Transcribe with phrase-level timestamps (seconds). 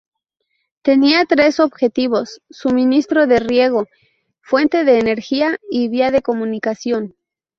[0.81, 3.85] Tenía tres objetivos: suministro de riego,
[4.41, 7.13] fuente de energía y vía de comunicación.